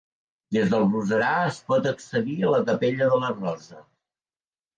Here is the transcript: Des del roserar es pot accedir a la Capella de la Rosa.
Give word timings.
Des 0.55 0.69
del 0.69 0.85
roserar 0.93 1.33
es 1.49 1.59
pot 1.67 1.89
accedir 1.91 2.39
a 2.47 2.55
la 2.55 2.63
Capella 2.71 3.11
de 3.13 3.21
la 3.27 3.31
Rosa. 3.37 3.85